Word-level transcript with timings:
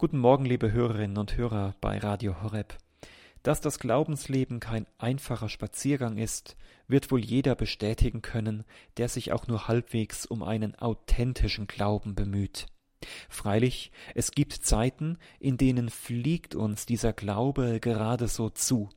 Guten 0.00 0.16
Morgen, 0.16 0.46
liebe 0.46 0.72
Hörerinnen 0.72 1.18
und 1.18 1.36
Hörer 1.36 1.74
bei 1.82 1.98
Radio 1.98 2.42
Horeb. 2.42 2.78
Dass 3.42 3.60
das 3.60 3.78
Glaubensleben 3.78 4.58
kein 4.58 4.86
einfacher 4.96 5.50
Spaziergang 5.50 6.16
ist, 6.16 6.56
wird 6.88 7.10
wohl 7.10 7.22
jeder 7.22 7.54
bestätigen 7.54 8.22
können, 8.22 8.64
der 8.96 9.10
sich 9.10 9.30
auch 9.30 9.46
nur 9.46 9.68
halbwegs 9.68 10.24
um 10.24 10.42
einen 10.42 10.74
authentischen 10.74 11.66
Glauben 11.66 12.14
bemüht. 12.14 12.64
Freilich, 13.28 13.92
es 14.14 14.30
gibt 14.30 14.54
Zeiten, 14.54 15.18
in 15.38 15.58
denen 15.58 15.90
fliegt 15.90 16.54
uns 16.54 16.86
dieser 16.86 17.12
Glaube 17.12 17.78
gerade 17.78 18.26
so 18.26 18.48
zu, 18.48 18.88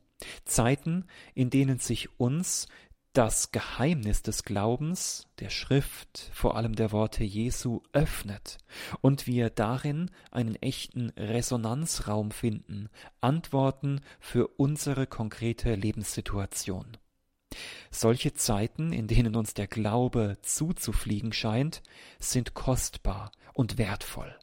Zeiten, 0.46 1.04
in 1.36 1.50
denen 1.50 1.80
sich 1.80 2.18
uns 2.18 2.68
das 3.14 3.52
Geheimnis 3.52 4.23
des 4.23 4.43
Glaubens, 4.43 5.27
der 5.39 5.52
Schrift, 5.52 6.32
vor 6.34 6.57
allem 6.57 6.75
der 6.75 6.91
Worte 6.91 7.23
Jesu, 7.23 7.82
öffnet 7.93 8.57
und 9.02 9.27
wir 9.27 9.52
darin 9.52 10.09
einen 10.32 10.55
echten 10.55 11.12
Resonanzraum 11.12 12.31
finden, 12.31 12.90
Antworten 13.21 14.02
für 14.20 14.48
unsere 14.57 15.05
konkrete 15.05 15.76
Lebenssituation. 15.76 16.98
Solche 17.91 18.34
Zeiten, 18.34 18.91
in 18.91 19.07
denen 19.07 19.35
uns 19.35 19.54
der 19.54 19.68
Glaube 19.68 20.38
zuzufliegen 20.41 21.34
scheint, 21.34 21.84
sind 22.18 22.55
kostbar 22.55 23.32
und 23.54 23.77
wertvoll. 23.77 24.35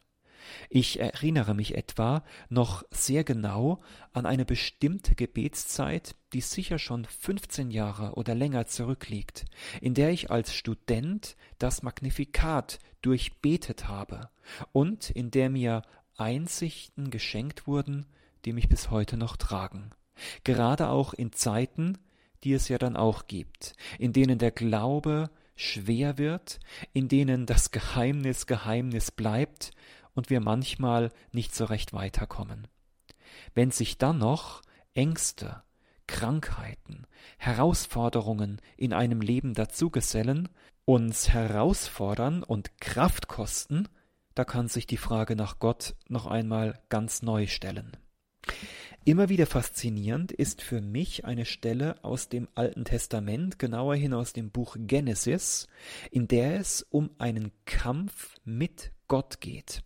Ich 0.68 1.00
erinnere 1.00 1.54
mich 1.54 1.74
etwa 1.76 2.24
noch 2.48 2.84
sehr 2.90 3.24
genau 3.24 3.80
an 4.12 4.26
eine 4.26 4.44
bestimmte 4.44 5.14
Gebetszeit, 5.14 6.14
die 6.32 6.40
sicher 6.40 6.78
schon 6.78 7.04
15 7.04 7.70
Jahre 7.70 8.14
oder 8.14 8.34
länger 8.34 8.66
zurückliegt, 8.66 9.44
in 9.80 9.94
der 9.94 10.10
ich 10.10 10.30
als 10.30 10.54
Student 10.54 11.36
das 11.58 11.82
Magnifikat 11.82 12.78
durchbetet 13.02 13.88
habe 13.88 14.30
und 14.72 15.10
in 15.10 15.30
der 15.30 15.50
mir 15.50 15.82
Einsichten 16.16 17.10
geschenkt 17.10 17.66
wurden, 17.66 18.06
die 18.44 18.52
mich 18.52 18.68
bis 18.68 18.90
heute 18.90 19.16
noch 19.16 19.36
tragen. 19.36 19.90
Gerade 20.44 20.88
auch 20.88 21.14
in 21.14 21.32
Zeiten, 21.32 21.98
die 22.44 22.52
es 22.52 22.68
ja 22.68 22.78
dann 22.78 22.96
auch 22.96 23.26
gibt, 23.26 23.74
in 23.98 24.12
denen 24.12 24.38
der 24.38 24.50
Glaube 24.50 25.30
schwer 25.56 26.16
wird, 26.16 26.58
in 26.92 27.08
denen 27.08 27.46
das 27.46 27.70
Geheimnis 27.70 28.46
Geheimnis 28.46 29.10
bleibt 29.10 29.72
und 30.20 30.28
wir 30.28 30.40
manchmal 30.40 31.12
nicht 31.32 31.54
so 31.54 31.64
recht 31.64 31.94
weiterkommen. 31.94 32.68
Wenn 33.54 33.70
sich 33.70 33.96
dann 33.96 34.18
noch 34.18 34.60
Ängste, 34.92 35.62
Krankheiten, 36.06 37.06
Herausforderungen 37.38 38.60
in 38.76 38.92
einem 38.92 39.22
Leben 39.22 39.54
dazugesellen, 39.54 40.50
uns 40.84 41.30
herausfordern 41.30 42.42
und 42.42 42.78
Kraft 42.82 43.28
kosten, 43.28 43.88
da 44.34 44.44
kann 44.44 44.68
sich 44.68 44.86
die 44.86 44.98
Frage 44.98 45.36
nach 45.36 45.58
Gott 45.58 45.94
noch 46.06 46.26
einmal 46.26 46.78
ganz 46.90 47.22
neu 47.22 47.46
stellen. 47.46 47.96
Immer 49.06 49.30
wieder 49.30 49.46
faszinierend 49.46 50.32
ist 50.32 50.60
für 50.60 50.82
mich 50.82 51.24
eine 51.24 51.46
Stelle 51.46 52.04
aus 52.04 52.28
dem 52.28 52.46
Alten 52.54 52.84
Testament, 52.84 53.58
genauer 53.58 53.94
hin 53.94 54.12
aus 54.12 54.34
dem 54.34 54.50
Buch 54.50 54.76
Genesis, 54.78 55.66
in 56.10 56.28
der 56.28 56.60
es 56.60 56.82
um 56.90 57.08
einen 57.16 57.52
Kampf 57.64 58.36
mit 58.44 58.92
Gott 59.08 59.40
geht. 59.40 59.82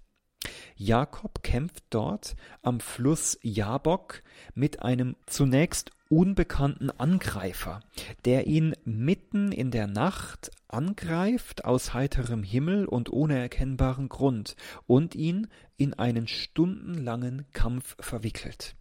Jakob 0.76 1.42
kämpft 1.42 1.84
dort 1.90 2.34
am 2.62 2.80
Fluss 2.80 3.38
Jabok 3.42 4.22
mit 4.54 4.82
einem 4.82 5.14
zunächst 5.26 5.92
unbekannten 6.08 6.90
Angreifer, 6.90 7.80
der 8.24 8.46
ihn 8.46 8.74
mitten 8.84 9.52
in 9.52 9.70
der 9.70 9.86
Nacht 9.86 10.50
angreift 10.68 11.64
aus 11.64 11.94
heiterem 11.94 12.42
Himmel 12.42 12.86
und 12.86 13.12
ohne 13.12 13.38
erkennbaren 13.38 14.08
Grund 14.08 14.56
und 14.86 15.14
ihn 15.14 15.46
in 15.76 15.94
einen 15.94 16.26
stundenlangen 16.26 17.46
Kampf 17.52 17.96
verwickelt. 18.00 18.74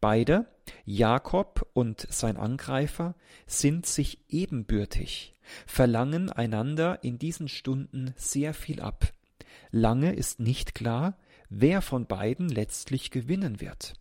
Beide, 0.00 0.46
Jakob 0.84 1.66
und 1.72 2.06
sein 2.10 2.36
Angreifer, 2.36 3.14
sind 3.46 3.86
sich 3.86 4.18
ebenbürtig, 4.28 5.34
verlangen 5.66 6.30
einander 6.30 7.02
in 7.02 7.18
diesen 7.18 7.48
Stunden 7.48 8.12
sehr 8.16 8.52
viel 8.52 8.80
ab. 8.80 9.12
Lange 9.70 10.12
ist 10.12 10.40
nicht 10.40 10.74
klar, 10.74 11.16
wer 11.60 11.82
von 11.82 12.06
beiden 12.06 12.48
letztlich 12.48 13.10
gewinnen 13.10 13.60
wird. 13.60 13.94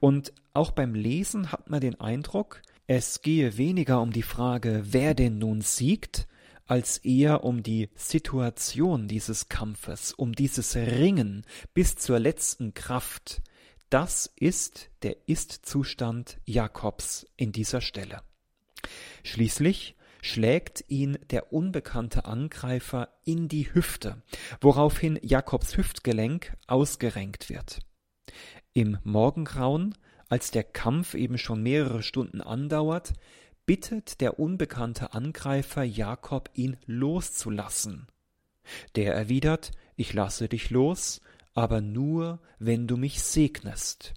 Und 0.00 0.32
auch 0.52 0.70
beim 0.70 0.94
Lesen 0.94 1.52
hat 1.52 1.70
man 1.70 1.80
den 1.80 2.00
Eindruck, 2.00 2.62
es 2.86 3.22
gehe 3.22 3.58
weniger 3.58 4.00
um 4.00 4.12
die 4.12 4.22
Frage, 4.22 4.82
wer 4.86 5.14
denn 5.14 5.38
nun 5.38 5.60
siegt, 5.60 6.26
als 6.66 6.98
eher 6.98 7.44
um 7.44 7.62
die 7.62 7.88
Situation 7.94 9.08
dieses 9.08 9.48
Kampfes, 9.48 10.12
um 10.12 10.34
dieses 10.34 10.76
Ringen 10.76 11.44
bis 11.74 11.96
zur 11.96 12.18
letzten 12.18 12.74
Kraft. 12.74 13.42
Das 13.90 14.30
ist 14.36 14.90
der 15.02 15.16
Ist-Zustand 15.26 16.38
Jakobs 16.44 17.26
in 17.36 17.52
dieser 17.52 17.80
Stelle. 17.80 18.22
Schließlich 19.22 19.96
schlägt 20.22 20.84
ihn 20.88 21.18
der 21.30 21.52
unbekannte 21.52 22.24
Angreifer 22.24 23.08
in 23.24 23.48
die 23.48 23.72
Hüfte, 23.72 24.22
woraufhin 24.60 25.18
Jakobs 25.22 25.76
Hüftgelenk 25.76 26.56
ausgerenkt 26.66 27.48
wird. 27.48 27.80
Im 28.72 28.98
Morgengrauen, 29.04 29.94
als 30.28 30.50
der 30.50 30.64
Kampf 30.64 31.14
eben 31.14 31.38
schon 31.38 31.62
mehrere 31.62 32.02
Stunden 32.02 32.40
andauert, 32.40 33.14
bittet 33.66 34.20
der 34.20 34.38
unbekannte 34.38 35.12
Angreifer 35.12 35.82
Jakob, 35.82 36.50
ihn 36.54 36.76
loszulassen. 36.86 38.06
Der 38.96 39.14
erwidert, 39.14 39.72
ich 39.96 40.12
lasse 40.12 40.48
dich 40.48 40.70
los, 40.70 41.20
aber 41.54 41.80
nur, 41.80 42.40
wenn 42.58 42.86
du 42.86 42.96
mich 42.96 43.22
segnest. 43.22 44.14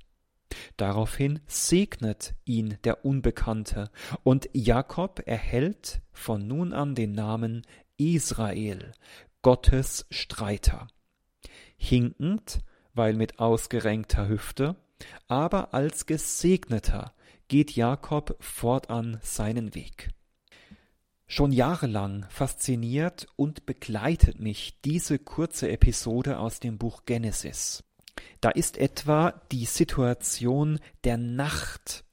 Daraufhin 0.78 1.39
segnet 1.47 2.34
ihn 2.45 2.78
der 2.84 3.06
Unbekannte, 3.06 3.89
und 4.23 4.50
Jakob 4.53 5.22
erhält 5.25 6.01
von 6.12 6.47
nun 6.47 6.73
an 6.73 6.95
den 6.95 7.13
Namen 7.13 7.63
Israel, 7.97 8.91
Gottes 9.41 10.06
Streiter. 10.09 10.88
Hinkend, 11.78 12.59
weil 12.94 13.13
mit 13.13 13.40
ausgerenkter 13.40 14.28
Hüfte, 14.28 14.75
aber 15.28 15.73
als 15.73 16.06
Gesegneter 16.06 17.13
geht 17.47 17.75
Jakob 17.75 18.35
fortan 18.40 19.19
seinen 19.22 19.75
Weg. 19.75 20.09
Schon 21.28 21.51
jahrelang 21.51 22.25
fasziniert 22.29 23.28
und 23.35 23.66
begleitet 23.66 24.40
mich 24.40 24.81
diese 24.81 25.17
kurze 25.17 25.69
Episode 25.72 26.40
aus 26.40 26.59
dem 26.59 26.78
Buch 26.78 27.06
Genesis. 27.06 27.84
Da 28.39 28.49
ist 28.49 28.77
etwa 28.77 29.41
die 29.51 29.66
Situation 29.66 30.79
der 31.03 31.17
Nacht, 31.17 32.03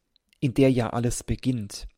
in 0.40 0.54
der 0.54 0.70
ja 0.70 0.90
alles 0.90 1.24
beginnt. 1.24 1.88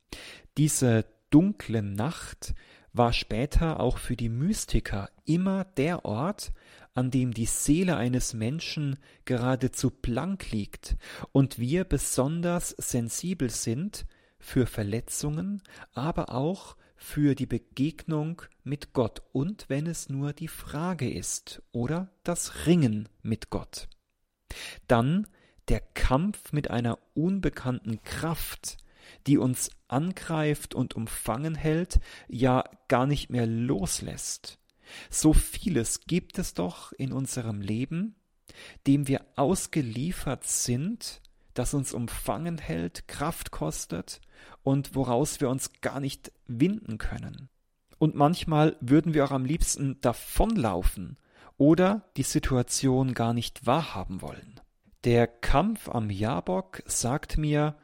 Diese 0.56 1.04
dunkle 1.30 1.82
Nacht 1.82 2.54
war 2.92 3.12
später 3.12 3.80
auch 3.80 3.98
für 3.98 4.16
die 4.16 4.28
Mystiker 4.28 5.10
immer 5.24 5.64
der 5.64 6.04
Ort, 6.04 6.52
an 6.92 7.10
dem 7.10 7.32
die 7.32 7.46
Seele 7.46 7.96
eines 7.96 8.34
Menschen 8.34 8.98
geradezu 9.24 9.90
blank 9.90 10.50
liegt 10.50 10.96
und 11.32 11.58
wir 11.58 11.84
besonders 11.84 12.70
sensibel 12.70 13.48
sind 13.50 14.06
für 14.40 14.66
Verletzungen, 14.66 15.62
aber 15.92 16.34
auch 16.34 16.76
für 17.00 17.34
die 17.34 17.46
Begegnung 17.46 18.42
mit 18.62 18.92
Gott 18.92 19.22
und 19.32 19.64
wenn 19.68 19.86
es 19.86 20.10
nur 20.10 20.32
die 20.34 20.48
Frage 20.48 21.10
ist 21.10 21.62
oder 21.72 22.12
das 22.22 22.66
Ringen 22.66 23.08
mit 23.22 23.48
Gott. 23.48 23.88
Dann 24.86 25.26
der 25.68 25.80
Kampf 25.80 26.52
mit 26.52 26.70
einer 26.70 26.98
unbekannten 27.14 28.02
Kraft, 28.02 28.76
die 29.26 29.38
uns 29.38 29.70
angreift 29.88 30.74
und 30.74 30.94
umfangen 30.94 31.54
hält, 31.54 32.00
ja 32.28 32.64
gar 32.88 33.06
nicht 33.06 33.30
mehr 33.30 33.46
loslässt. 33.46 34.58
So 35.08 35.32
vieles 35.32 36.02
gibt 36.02 36.38
es 36.38 36.52
doch 36.54 36.92
in 36.92 37.12
unserem 37.12 37.62
Leben, 37.62 38.14
dem 38.86 39.08
wir 39.08 39.24
ausgeliefert 39.36 40.44
sind, 40.46 41.22
das 41.54 41.72
uns 41.72 41.94
umfangen 41.94 42.58
hält, 42.58 43.08
Kraft 43.08 43.50
kostet 43.50 44.20
und 44.62 44.94
woraus 44.94 45.40
wir 45.40 45.48
uns 45.48 45.80
gar 45.80 46.00
nicht 46.00 46.32
winden 46.58 46.98
können. 46.98 47.48
Und 47.98 48.14
manchmal 48.14 48.76
würden 48.80 49.14
wir 49.14 49.24
auch 49.24 49.30
am 49.30 49.44
liebsten 49.44 50.00
davonlaufen 50.00 51.18
oder 51.56 52.08
die 52.16 52.22
Situation 52.22 53.12
gar 53.14 53.34
nicht 53.34 53.66
wahrhaben 53.66 54.22
wollen. 54.22 54.60
Der 55.04 55.26
Kampf 55.26 55.88
am 55.88 56.10
Jabok 56.10 56.82
sagt 56.86 57.38
mir, 57.38 57.76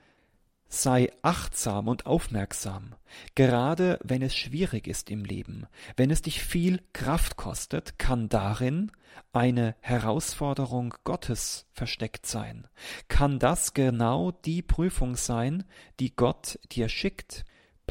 sei 0.69 1.11
achtsam 1.23 1.89
und 1.89 2.07
aufmerksam, 2.07 2.95
gerade 3.35 3.99
wenn 4.03 4.23
es 4.23 4.35
schwierig 4.35 4.87
ist 4.87 5.11
im 5.11 5.25
Leben, 5.25 5.67
wenn 5.97 6.11
es 6.11 6.23
dich 6.23 6.43
viel 6.43 6.83
Kraft 6.93 7.37
kostet, 7.37 7.99
kann 7.99 8.29
darin 8.29 8.91
eine 9.33 9.77
Herausforderung 9.81 10.95
Gottes 11.05 11.67
versteckt 11.73 12.27
sein, 12.27 12.67
kann 13.09 13.39
das 13.39 13.75
genau 13.75 14.33
die 14.33 14.63
Prüfung 14.63 15.17
sein, 15.17 15.65
die 16.01 16.15
Gott 16.15 16.59
dir 16.73 16.89
schickt. 16.89 17.45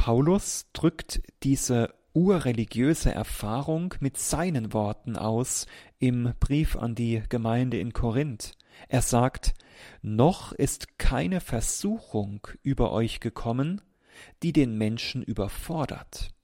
Paulus 0.05 0.67
drückt 0.71 1.23
diese 1.41 1.95
urreligiöse 2.13 3.11
Erfahrung 3.11 3.95
mit 4.01 4.17
seinen 4.17 4.71
Worten 4.71 5.17
aus 5.17 5.65
im 5.97 6.35
Brief 6.39 6.75
an 6.75 6.93
die 6.93 7.23
Gemeinde 7.27 7.79
in 7.79 7.91
Korinth. 7.91 8.51
Er 8.87 9.01
sagt, 9.01 9.55
noch 10.03 10.51
ist 10.51 10.99
keine 10.99 11.41
Versuchung 11.41 12.47
über 12.61 12.91
euch 12.91 13.19
gekommen, 13.19 13.81
die 14.43 14.53
den 14.53 14.77
Menschen 14.77 15.23
überfordert. 15.23 16.35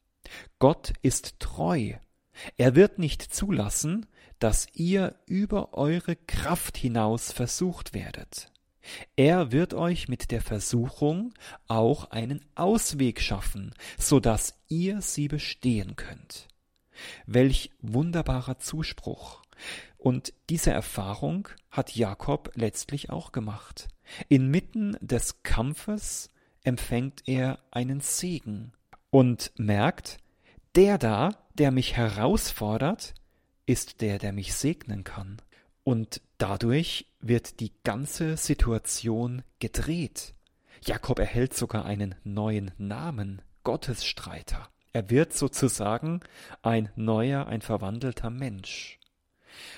Gott 0.57 0.93
ist 1.03 1.39
treu. 1.39 1.93
Er 2.57 2.73
wird 2.73 2.97
nicht 2.97 3.21
zulassen, 3.21 4.07
dass 4.39 4.65
ihr 4.73 5.13
über 5.27 5.75
eure 5.75 6.15
Kraft 6.15 6.77
hinaus 6.77 7.31
versucht 7.31 7.93
werdet. 7.93 8.50
Er 9.15 9.51
wird 9.51 9.73
euch 9.73 10.07
mit 10.07 10.31
der 10.31 10.41
Versuchung 10.41 11.33
auch 11.67 12.11
einen 12.11 12.43
Ausweg 12.55 13.21
schaffen, 13.21 13.73
so 13.97 14.19
dass 14.19 14.59
ihr 14.67 15.01
sie 15.01 15.27
bestehen 15.27 15.95
könnt. 15.95 16.47
Welch 17.25 17.71
wunderbarer 17.81 18.59
Zuspruch. 18.59 19.41
Und 19.97 20.33
diese 20.49 20.71
Erfahrung 20.71 21.47
hat 21.69 21.95
Jakob 21.95 22.51
letztlich 22.55 23.09
auch 23.09 23.31
gemacht. 23.31 23.87
Inmitten 24.29 24.97
des 24.99 25.43
Kampfes 25.43 26.31
empfängt 26.63 27.23
er 27.27 27.59
einen 27.71 28.01
Segen 28.01 28.73
und 29.09 29.51
merkt, 29.57 30.17
der 30.75 30.97
da, 30.97 31.31
der 31.53 31.71
mich 31.71 31.95
herausfordert, 31.97 33.13
ist 33.65 34.01
der, 34.01 34.17
der 34.17 34.33
mich 34.33 34.53
segnen 34.53 35.03
kann. 35.03 35.41
Und 35.83 36.21
dadurch 36.37 37.07
wird 37.19 37.59
die 37.59 37.71
ganze 37.83 38.37
Situation 38.37 39.43
gedreht. 39.59 40.33
Jakob 40.83 41.19
erhält 41.19 41.53
sogar 41.53 41.85
einen 41.85 42.15
neuen 42.23 42.71
Namen, 42.77 43.41
Gottesstreiter. 43.63 44.69
Er 44.93 45.09
wird 45.09 45.33
sozusagen 45.33 46.21
ein 46.61 46.89
neuer, 46.95 47.47
ein 47.47 47.61
verwandelter 47.61 48.29
Mensch. 48.29 48.99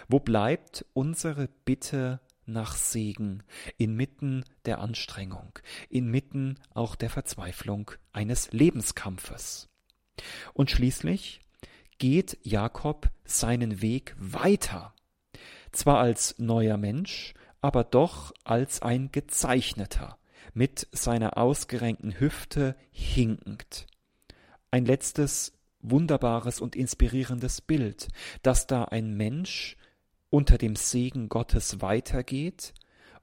Wo 0.07 0.19
bleibt 0.19 0.85
unsere 0.93 1.47
Bitte 1.65 2.19
nach 2.45 2.75
Segen 2.75 3.43
inmitten 3.77 4.43
der 4.65 4.79
Anstrengung, 4.79 5.59
inmitten 5.89 6.59
auch 6.73 6.95
der 6.95 7.09
Verzweiflung 7.09 7.91
eines 8.11 8.51
Lebenskampfes? 8.51 9.69
Und 10.53 10.71
schließlich 10.71 11.41
geht 11.97 12.37
Jakob 12.43 13.09
seinen 13.25 13.81
Weg 13.81 14.15
weiter, 14.17 14.92
zwar 15.75 15.99
als 15.99 16.35
neuer 16.37 16.77
Mensch, 16.77 17.33
aber 17.61 17.83
doch 17.83 18.33
als 18.43 18.81
ein 18.81 19.11
gezeichneter, 19.11 20.17
mit 20.53 20.87
seiner 20.91 21.37
ausgerenkten 21.37 22.19
Hüfte 22.19 22.75
hinkend. 22.91 23.87
Ein 24.71 24.85
letztes 24.85 25.53
wunderbares 25.79 26.61
und 26.61 26.75
inspirierendes 26.75 27.61
Bild, 27.61 28.07
dass 28.41 28.67
da 28.67 28.85
ein 28.85 29.15
Mensch 29.15 29.77
unter 30.29 30.57
dem 30.57 30.75
Segen 30.75 31.29
Gottes 31.29 31.81
weitergeht 31.81 32.73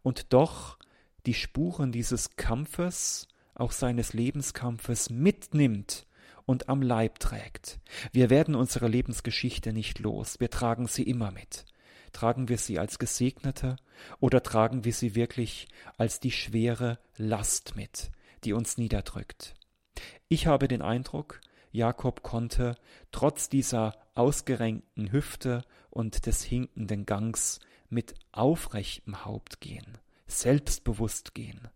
und 0.03 0.33
doch 0.33 0.79
die 1.27 1.35
Spuren 1.35 1.93
dieses 1.93 2.37
Kampfes, 2.37 3.29
auch 3.55 3.73
seines 3.73 4.13
Lebenskampfes 4.13 5.11
mitnimmt 5.11 6.07
und 6.47 6.69
am 6.69 6.83
Leib 6.83 7.19
trägt. 7.19 7.81
Wir 8.13 8.31
werden 8.31 8.55
unsere 8.55 8.89
Lebensgeschichte 8.89 9.73
nicht 9.73 9.99
los, 9.99 10.41
wir 10.41 10.51
tragen 10.51 10.87
sie 10.87 11.03
immer 11.03 11.31
mit. 11.31 11.65
Tragen 12.13 12.49
wir 12.49 12.59
sie 12.59 12.79
als 12.79 12.99
Gesegnete 12.99 13.77
oder 14.19 14.43
tragen 14.43 14.85
wir 14.85 14.93
sie 14.93 15.15
wirklich 15.15 15.69
als 15.97 16.21
die 16.21 16.33
schwere 16.33 16.99
Last 17.17 17.77
mit, 17.77 18.11
die 18.45 18.53
uns 18.53 18.79
niederdrückt? 18.79 19.55
Ich 20.29 20.47
habe 20.47 20.69
den 20.69 20.83
Eindruck, 20.83 21.41
Jakob 21.73 22.23
konnte 22.23 22.77
trotz 23.13 23.49
dieser 23.49 23.95
ausgerenkten 24.15 25.13
Hüfte 25.13 25.63
und 25.91 26.27
des 26.27 26.43
hinkenden 26.43 27.07
Gangs 27.07 27.61
mit 27.89 28.15
aufrechtem 28.33 29.25
Haupt 29.25 29.61
gehen, 29.61 29.99
selbstbewusst 30.27 31.35
gehen. 31.35 31.69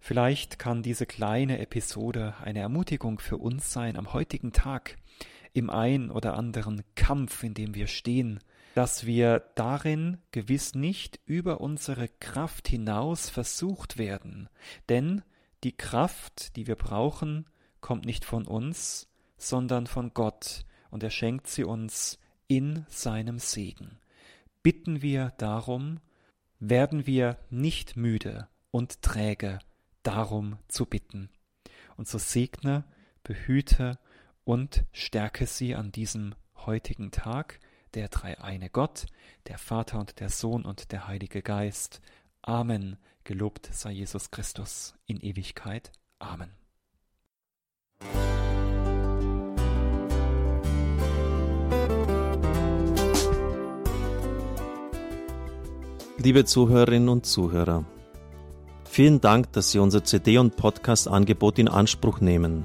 Vielleicht 0.00 0.58
kann 0.58 0.82
diese 0.82 1.06
kleine 1.06 1.58
Episode 1.60 2.34
eine 2.42 2.58
Ermutigung 2.58 3.18
für 3.18 3.38
uns 3.38 3.72
sein 3.72 3.96
am 3.96 4.12
heutigen 4.12 4.52
Tag, 4.52 4.96
im 5.54 5.70
ein 5.70 6.10
oder 6.10 6.36
anderen 6.36 6.82
Kampf, 6.94 7.42
in 7.42 7.54
dem 7.54 7.74
wir 7.74 7.86
stehen, 7.86 8.40
dass 8.74 9.06
wir 9.06 9.44
darin 9.54 10.18
gewiss 10.32 10.74
nicht 10.74 11.20
über 11.24 11.60
unsere 11.60 12.08
Kraft 12.08 12.68
hinaus 12.68 13.30
versucht 13.30 13.96
werden, 13.96 14.48
denn 14.88 15.22
die 15.62 15.76
Kraft, 15.76 16.56
die 16.56 16.66
wir 16.66 16.74
brauchen, 16.74 17.46
kommt 17.80 18.04
nicht 18.04 18.24
von 18.24 18.46
uns, 18.46 19.08
sondern 19.38 19.86
von 19.86 20.12
Gott, 20.12 20.66
und 20.90 21.02
er 21.02 21.10
schenkt 21.10 21.46
sie 21.46 21.64
uns 21.64 22.18
in 22.48 22.84
seinem 22.88 23.38
Segen. 23.38 23.98
Bitten 24.62 25.02
wir 25.02 25.32
darum, 25.38 26.00
werden 26.58 27.06
wir 27.06 27.38
nicht 27.50 27.96
müde 27.96 28.48
und 28.70 29.02
träge, 29.02 29.60
darum 30.02 30.58
zu 30.68 30.86
bitten. 30.86 31.30
Und 31.96 32.08
so 32.08 32.18
segne, 32.18 32.84
behüte 33.22 33.98
und 34.44 34.84
stärke 34.92 35.46
sie 35.46 35.74
an 35.74 35.92
diesem 35.92 36.34
heutigen 36.56 37.10
Tag, 37.10 37.60
der 37.94 38.08
dreieine 38.08 38.70
Gott, 38.70 39.06
der 39.46 39.58
Vater 39.58 39.98
und 39.98 40.20
der 40.20 40.28
Sohn 40.28 40.64
und 40.64 40.92
der 40.92 41.06
Heilige 41.08 41.42
Geist. 41.42 42.00
Amen. 42.42 42.96
Gelobt 43.24 43.68
sei 43.72 43.92
Jesus 43.92 44.30
Christus 44.30 44.94
in 45.06 45.20
Ewigkeit. 45.20 45.92
Amen. 46.18 46.50
Liebe 56.18 56.44
Zuhörerinnen 56.44 57.08
und 57.08 57.26
Zuhörer, 57.26 57.84
Vielen 58.94 59.20
Dank, 59.20 59.52
dass 59.52 59.72
Sie 59.72 59.80
unser 59.80 60.04
CD- 60.04 60.38
und 60.38 60.54
Podcast-Angebot 60.54 61.58
in 61.58 61.66
Anspruch 61.66 62.20
nehmen. 62.20 62.64